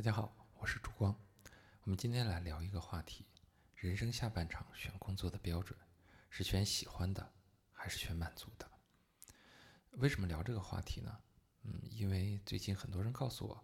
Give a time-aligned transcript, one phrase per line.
[0.00, 1.14] 大家好，我是朱光。
[1.82, 3.26] 我们今天来聊一个话题：
[3.76, 5.78] 人生下半场选工作的标准
[6.30, 7.34] 是选喜欢的，
[7.70, 8.66] 还是选满足的？
[9.98, 11.18] 为什么聊这个话题呢？
[11.64, 13.62] 嗯，因为最近很多人告诉我，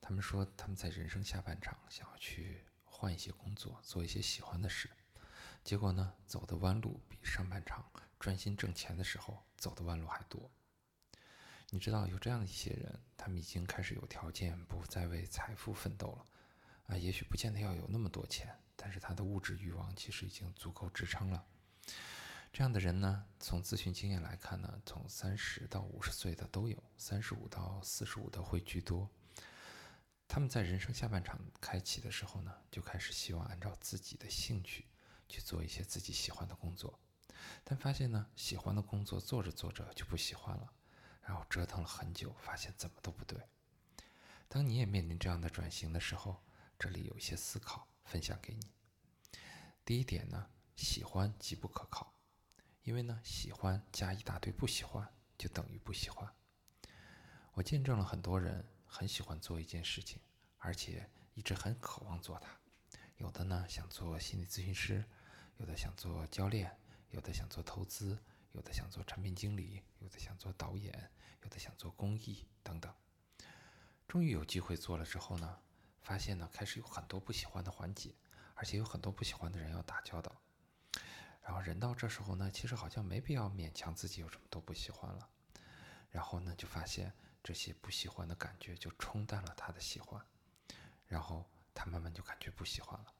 [0.00, 4.88] 他们说他们在人生下半场想要去换一些工作，做一些喜欢的事，
[5.62, 7.84] 结果呢，走的弯路比上半场
[8.18, 10.50] 专心挣钱的时候走的弯路还多。
[11.74, 16.24] 你知道有这样的一些人，他们已经开始有条件，不再为财富奋斗了，
[16.86, 21.44] 啊，也许不见得要有那么多钱，但是他的物质欲望其实已经足够支撑了。
[22.52, 29.10] 这样的人呢，从咨询经验来看呢，从三十到五十岁的都有，三十五到四十五的会居多。
[30.28, 34.86] 他们在人生下半场开启的时候呢，就开始希望按照自己的兴趣
[35.28, 37.00] 去做一些自己喜欢的工作，
[37.64, 40.72] 但发现呢，喜欢的工作做着做着就不喜欢了。
[41.26, 43.40] 然后折腾了很久，发现怎么都不对。
[44.48, 46.42] 当你也面临这样的转型的时候，
[46.78, 48.70] 这里有一些思考分享给你。
[49.84, 52.14] 第一点呢，喜欢极不可靠，
[52.82, 56.32] 因为呢，喜欢加一大堆不喜欢就等于不喜欢。
[57.54, 60.20] 我见证了很多人很喜欢做一件事情，
[60.58, 62.50] 而且一直很渴望做它。
[63.16, 65.04] 有的呢想做心理咨询师，
[65.56, 66.76] 有的想做教练，
[67.10, 68.18] 有的想做投资。
[68.54, 71.10] 有的想做产品经理，有的想做导演，
[71.42, 72.94] 有的想做公益等等。
[74.06, 75.58] 终于有机会做了之后呢，
[76.00, 78.14] 发现呢开始有很多不喜欢的环节，
[78.54, 80.40] 而且有很多不喜欢的人要打交道。
[81.42, 85.28] 然后人到这时候呢，其实好像没必要勉强自己有什么都不喜欢了。
[86.10, 90.24] 然后呢，就发现这些不喜欢的感觉就冲淡了他的喜欢，
[91.06, 93.12] 然后他慢慢就感觉不喜欢了。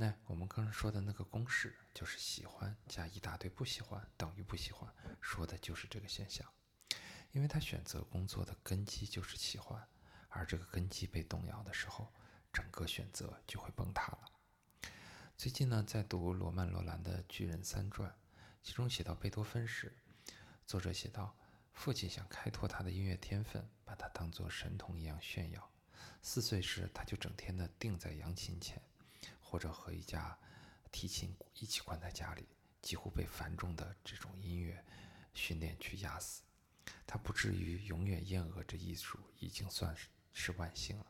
[0.00, 4.88] 那我们刚才说的那个公式，就是喜欢加一大堆不喜欢等于不喜欢，
[5.20, 6.48] 说的就是这个现象。
[7.32, 9.88] 因为他选择工作的根基就是喜欢，
[10.28, 12.12] 而这个根基被动摇的时候，
[12.52, 14.20] 整个选择就会崩塌了。
[15.36, 18.08] 最近呢，在读罗曼·罗兰的《巨人三传》，
[18.62, 19.92] 其中写到贝多芬时，
[20.64, 21.36] 作者写道：
[21.72, 25.68] 父亲想开拓他的音乐天分，把他当作神童一样炫耀。
[26.22, 28.80] 四岁时，他就整天的定在扬琴前。
[29.48, 30.38] 或者和一架
[30.92, 32.46] 提琴一起关在家里，
[32.82, 34.84] 几乎被繁重的这种音乐
[35.32, 36.42] 训练去压死。
[37.06, 41.06] 他不至于永远厌恶这艺术，已经算是是万幸了。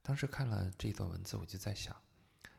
[0.00, 1.94] 当时看了这段文字，我就在想，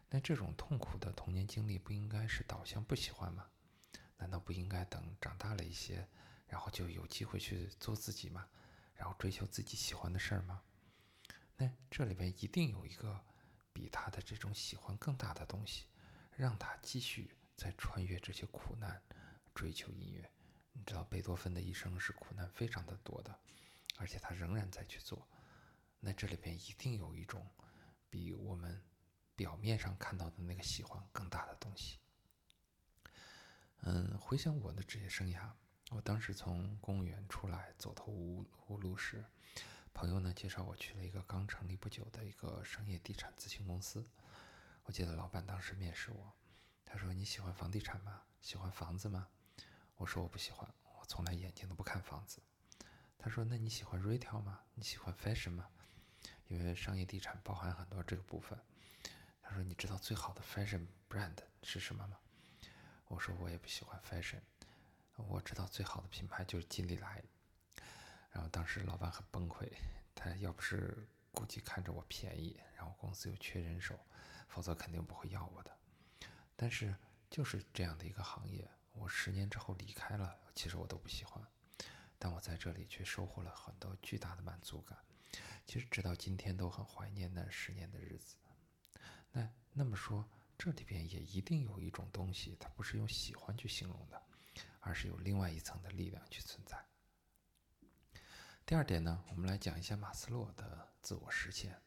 [0.07, 3.47] 那这种痛苦的童年经历不应该是导向不喜欢吗？
[4.17, 6.07] 难道不应该等长大了一些，
[6.45, 8.47] 然后就有机会去做自己吗？
[8.93, 10.61] 然后追求自己喜欢的事儿吗？
[11.57, 13.19] 那这里边一定有一个。
[13.73, 15.85] 比他的这种喜欢更大的东西，
[16.35, 19.01] 让他继续在穿越这些苦难，
[19.53, 20.31] 追求音乐。
[20.71, 23.37] 你知道，贝多芬的一生是苦难非常的多的，
[23.97, 25.27] 而且他仍然在去做。
[25.99, 27.47] 那这里边一定有一种
[28.09, 28.81] 比我们
[29.35, 31.99] 表面上看到的那个喜欢更大的东西。
[33.81, 35.49] 嗯，回想我的职业生涯，
[35.91, 39.23] 我当时从公务员出来，走投无无路时。
[39.93, 44.05] 朋友呢介绍我去了一个刚成立不久的一个商业地产咨询公司。
[44.83, 46.33] 我记得老板当时面试我，
[46.83, 48.23] 他说：“你喜欢房地产吗？
[48.41, 49.27] 喜欢房子吗？”
[49.95, 50.67] 我说：“我不喜欢，
[50.99, 52.41] 我从来眼睛都不看房子。”
[53.17, 54.59] 他说：“那你喜欢 retail 吗？
[54.73, 55.69] 你喜欢 fashion 吗？
[56.47, 58.59] 因为商业地产包含很多这个部分。”
[59.41, 62.17] 他说：“你知道最好的 fashion brand 是什么吗？”
[63.07, 64.41] 我说：“我也不喜欢 fashion，
[65.15, 67.23] 我知道最好的品牌就是金利来。”
[68.33, 69.71] 然后当时老板很崩溃，
[70.15, 73.97] 他要不是估计看着我便宜，然后公司又缺人手，
[74.49, 75.71] 否则肯定不会要我的。
[76.55, 76.95] 但是
[77.29, 81.41] 就是这样的一个行业，我十年之后离开了，其实我都不喜欢，
[82.17, 84.97] 但我在这里却收获了很多巨大的满足感。
[85.65, 88.35] 其实直到今天都很怀念那十年的日子。
[89.31, 90.27] 那那么说，
[90.57, 94.21] 这里边也一定有一种东西，它不是用喜欢去形容的，
[94.79, 96.83] 而是有另外一层的力量去存在。
[98.65, 101.81] 第二点呢，我们来讲一下马斯洛的自我实现。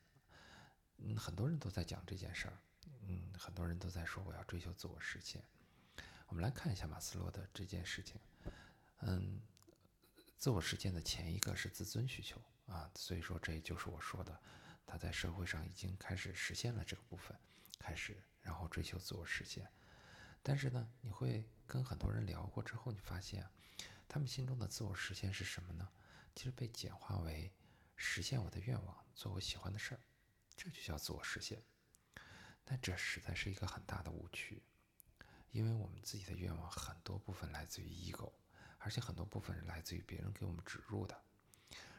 [0.98, 2.58] 嗯，很多人都在讲这件事儿，
[3.08, 5.42] 嗯，很多人都在说我要追求自我实现。
[6.26, 8.20] 我们来看一下马斯洛的这件事情。
[9.00, 9.40] 嗯，
[10.36, 14.38] 自我实现的前一个是自尊需求啊，所以说这就是我说的，
[14.84, 17.34] 他在社会上已经开始实现了这个部分，
[17.78, 19.66] 开始然后追求自我实现。
[20.42, 23.48] 但是呢，你会跟很多人聊过之后，你发现
[24.06, 25.88] 他们心中的自我实现是什么呢？
[26.36, 27.50] 其实被简化为
[27.96, 30.00] 实现我的愿望，做我喜欢的事儿，
[30.54, 31.64] 这就叫自我实现。
[32.62, 34.62] 但这实在是一个很大的误区，
[35.50, 38.34] 因为我们自己的愿望很多部分来自于 ego，
[38.76, 41.18] 而且很多部分是来自于别人给我们植入的。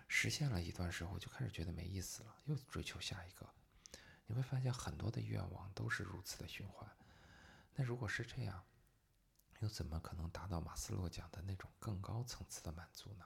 [0.07, 3.51] 实现了一段时候，就开始觉得没意思了，又追求下一个。
[4.27, 6.87] 你会发现很多的愿望都是如此的循环。
[7.73, 8.63] 那如果是这样，
[9.61, 13.25] 又怎么可能达到马斯洛讲的那种更高层次的满足呢？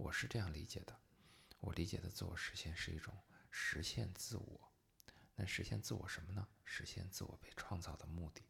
[0.00, 0.98] 我是这样理解的，
[1.60, 3.14] 我理解的自我实现是一种
[3.50, 4.72] 实现自我。
[5.36, 6.48] 那实现自我什么呢？
[6.64, 8.42] 实现自我被创造的目的，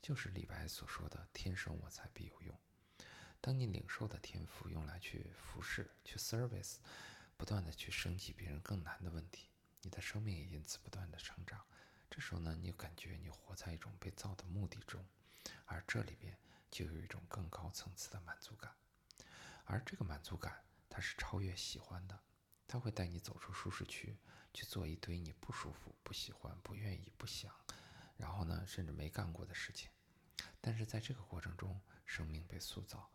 [0.00, 2.56] 就是李白所说的“天生我材必有用”。
[3.42, 6.76] 当你领受的天赋用来去服侍、去 service，
[7.36, 9.48] 不断的去升级别人更难的问题，
[9.82, 11.60] 你的生命也因此不断的成长。
[12.08, 15.04] 这时候呢，你感觉你活在一种被造的目的中，
[15.64, 16.38] 而这里边
[16.70, 18.72] 就有一种更高层次的满足感。
[19.64, 20.62] 而这个满足感，
[20.94, 22.16] 它是超越喜欢的，
[22.68, 24.16] 它会带你走出舒适区，
[24.52, 27.52] 去做一堆你不舒服、不喜欢、不愿意、不想，
[28.16, 29.90] 然后呢，甚至没干过的事情。
[30.60, 33.10] 但是在这个过程中，生命被塑造。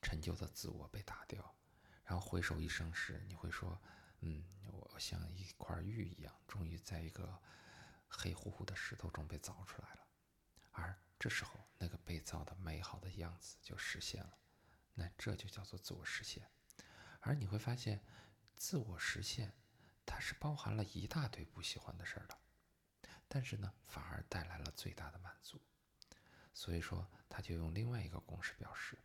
[0.00, 1.56] 陈旧的自我被打掉，
[2.04, 3.76] 然后回首一生时，你会说
[4.20, 7.36] ：“嗯，我像一块玉一样，终于在一个
[8.06, 10.06] 黑乎乎的石头中被凿出来了。”
[10.70, 14.38] 而这时候，那个被造的美好的样子就实现了。
[14.92, 16.48] 那这就叫做自我实现。
[17.24, 18.00] 而你会发现，
[18.54, 19.52] 自我实现
[20.06, 22.38] 它是包含了一大堆不喜欢的事儿的，
[23.28, 25.60] 但是呢，反而带来了最大的满足。
[26.52, 28.98] 所以说，他就用另外一个公式表示。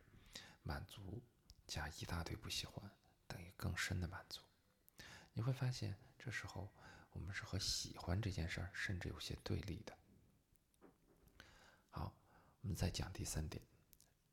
[0.62, 1.22] 满足
[1.66, 2.88] 加一大堆不喜欢
[3.26, 4.42] 等于更深的满足，
[5.32, 6.70] 你会发现这时候
[7.12, 9.96] 我们是和喜欢这件事儿甚至有些对立的。
[11.88, 12.14] 好，
[12.60, 13.64] 我们再讲第三点，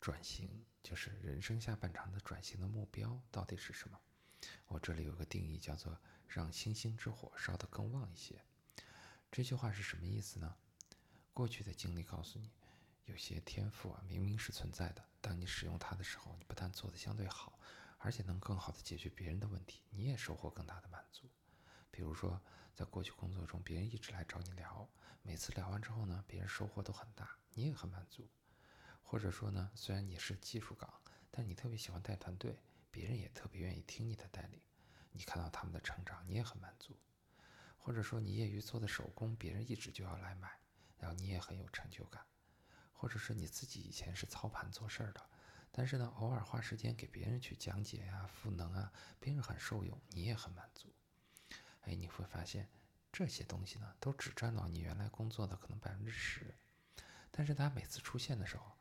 [0.08, 0.50] 转型
[0.82, 4.00] 就是人生下半场的转型的目标到底是什么？
[4.68, 6.00] 我这里有个定义叫做
[6.30, 8.42] 让星星之火烧得更旺一些。
[9.30, 10.56] 这句话是什么意思呢？
[11.34, 12.50] 过去的经历告诉你。
[13.04, 15.04] 有些天赋啊，明明是存在的。
[15.20, 17.60] 当你使用它的时候，你不但做得相对好，
[17.98, 21.30] 而且能更好的解决别人的问题，你也收获更大的满足。
[21.92, 22.42] 比如说，
[22.74, 24.90] 在过去工作中，别人一直来找你聊，
[25.22, 28.26] 每次聊完之后呢，别人收获都很大，你也很满足。
[29.10, 30.94] 或者说呢，虽然你是技术岗，
[31.32, 32.60] 但你特别喜欢带团队，
[32.92, 34.62] 别人也特别愿意听你的带领，
[35.14, 36.94] 你看到他们的成长，你也很满足。
[37.78, 40.60] 或者说，你业余做的手工，别人一直就要来买，
[40.98, 42.22] 然后你也很有成就感。
[42.92, 45.30] 或者是你自己以前是操盘做事儿的，
[45.72, 50.94] 但是呢，偶尔花时间给别人去讲解呀、赋能啊，别人很受用，你也很满足。
[51.84, 52.68] 哎，你会发现
[53.10, 56.54] 这些东西呢，都只占到你原来工作的可能百分之十，
[57.32, 58.76] 但是它每次出现的时候，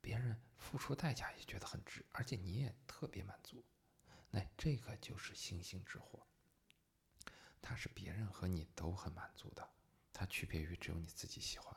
[0.00, 3.64] 别人付出代价也觉得很值，而且你也特别满足。
[4.30, 6.26] 那这个就是星星之火，
[7.60, 9.70] 它是别人和你都很满足的，
[10.12, 11.76] 它区别于只有你自己喜欢。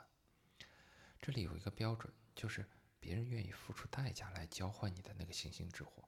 [1.19, 6.07] 这里有一个标准，就是别人愿意付出代价来交换你的那个星星之火，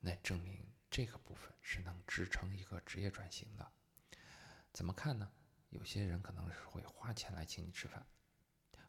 [0.00, 3.72] 那证明这个部分是能支撑一个职业转型的。
[4.72, 5.32] 怎么看呢？
[5.70, 8.06] 有些人可能是会花钱来请你吃饭，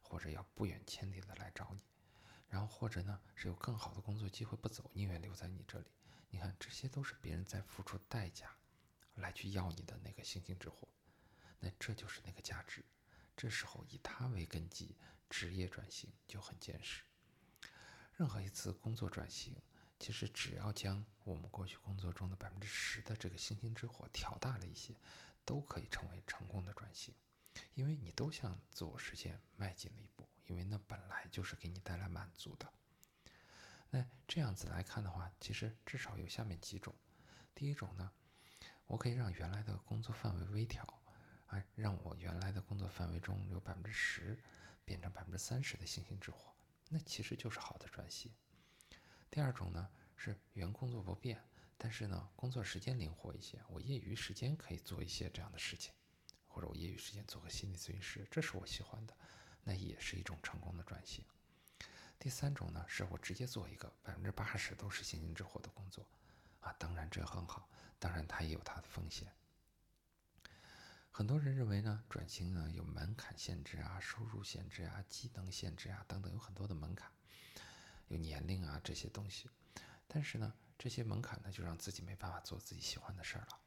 [0.02, 1.84] 或者要不远千里的来找你，
[2.48, 5.86] 然后或者呢是有更好的工作机会不走，宁愿留在你这里。
[6.30, 8.56] 你看，这些都是别人在付出代价
[9.16, 10.88] 来去要你的那个星星之火，
[11.60, 12.84] 那这就是那个价值。
[13.38, 14.96] 这时候以它为根基，
[15.30, 17.04] 职业转型就很坚实。
[18.16, 19.56] 任何一次工作转型，
[20.00, 24.96] 其实只要将我们过去工作中的百分之十的这个星星之火调大了一些，
[25.44, 27.14] 都可以成为成功的转型，
[27.74, 32.72] 因为你都向自我实现迈进了一步，因为那本来就是给你带来满足的。
[33.90, 36.94] 那这样子来看的话，其实至少有下面几种。
[37.54, 38.12] 第一种呢，
[38.86, 41.02] 我可以让原来的工作范围微调。
[41.48, 44.38] 哎，让我原来的工作范围中有百分之十
[44.84, 46.52] 变成百分之三十的星星之火，
[46.90, 48.34] 那其实就是好的转型。
[49.30, 51.40] 第二种呢是原工作不变，
[51.78, 55.94] 但是呢工作时间灵活一些，我业余时间可以做一些这样的事情，
[56.48, 59.16] 或者我业余时间做个心理咨询师，这是我喜欢的，
[59.66, 61.26] 那也是一种成功的转型。
[62.18, 66.08] 第三种呢是我直接做一个百分之八十都是星星之火的工作，
[66.62, 67.68] 啊，当然这很好，
[68.00, 69.34] 当然它也有它的风险。
[71.12, 77.12] 很多人认为呢，转型呢有门槛限制啊、收入限制啊、技能限制啊等等，有很多的门槛，
[78.08, 79.50] 有年龄啊这些东西。
[80.08, 83.60] 但是呢，这些门槛呢就让自己没办法做自己喜欢的事儿了。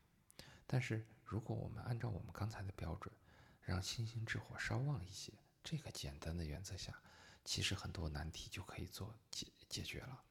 [0.66, 3.14] 但是如果我们按照我们刚才的标准，
[3.62, 5.32] 让星星之火稍旺一些，
[5.70, 6.98] 这个简单的原则下，
[7.44, 10.24] 其实很多难题就可以做解解决了，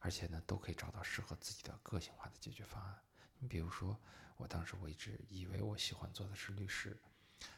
[0.00, 2.94] 而且呢都可以找到适合自己的个性化的解决方案。
[3.38, 3.98] 你比如说，
[4.36, 6.94] 我当时我一直以为我喜欢做的是律师，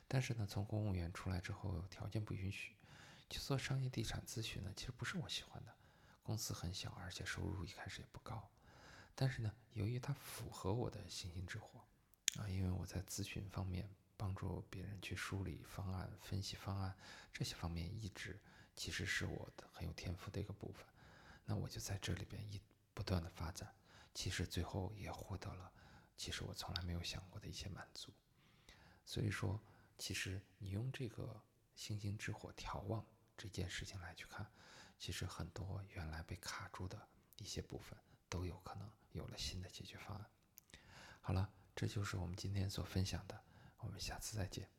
[0.06, 2.76] 但是呢，从公务员出来之后，条件不允许
[3.28, 5.74] 去做商业地产咨询呢，其实不是我喜欢的，
[6.22, 8.48] 公司很小，而且收入一开始也不高。
[9.16, 11.80] 但是呢，由于它符合我的星星之火
[12.36, 16.94] 啊，因为我在咨询方面帮助别人去梳理方案、分析方案
[17.32, 18.38] 这些方面，一直
[18.76, 20.84] 其实是我的很有天赋的一个部分。
[21.44, 22.60] 那我就在这里边一
[22.92, 23.72] 不断的发展，
[24.12, 25.72] 其实最后也获得了
[26.16, 28.12] 其实我从来没有想过的一些满足。
[29.06, 29.58] 所以说，
[29.96, 31.40] 其实你用这个
[31.76, 33.06] 星星之火调旺
[33.36, 34.44] 这件事情来去看，
[34.98, 37.96] 其实很多原来被卡住的一些部分
[38.28, 40.26] 都有可能有了新的解决方案。
[41.20, 43.40] 好了，这就是我们今天所分享的，
[43.78, 44.77] 我们下次再见。